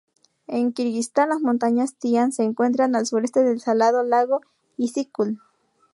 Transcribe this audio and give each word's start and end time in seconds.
En 0.47 0.73
Kirguistán, 0.73 1.29
las 1.29 1.41
montañas 1.41 1.93
Tian 1.93 2.31
se 2.31 2.41
encuentran 2.41 2.95
al 2.95 3.05
sureste 3.05 3.43
del 3.43 3.59
salado 3.59 4.01
lago 4.01 4.41
Issyk-Kul. 4.79 5.37